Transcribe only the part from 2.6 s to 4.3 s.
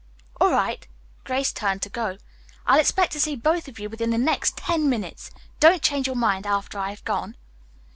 "I'll expect to see both of you within the